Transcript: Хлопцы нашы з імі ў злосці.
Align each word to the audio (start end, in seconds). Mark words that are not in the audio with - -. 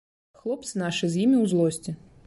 Хлопцы 0.39 0.73
нашы 0.83 1.05
з 1.17 1.23
імі 1.27 1.37
ў 1.43 1.45
злосці. 1.53 1.91